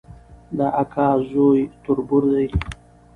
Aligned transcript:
د 0.57 0.59
اکا 0.81 1.07
زوی 1.29 1.61
تربور 1.83 2.23
دی 2.33 2.47